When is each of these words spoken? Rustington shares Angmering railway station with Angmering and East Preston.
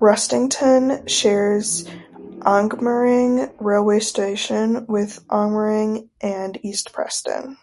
Rustington 0.00 1.06
shares 1.10 1.84
Angmering 2.40 3.54
railway 3.60 4.00
station 4.00 4.86
with 4.86 5.22
Angmering 5.28 6.08
and 6.22 6.58
East 6.64 6.90
Preston. 6.94 7.58